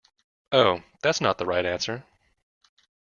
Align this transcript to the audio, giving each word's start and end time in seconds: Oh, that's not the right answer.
Oh, 0.51 0.81
that's 1.03 1.21
not 1.21 1.37
the 1.37 1.45
right 1.45 1.63
answer. 1.63 2.03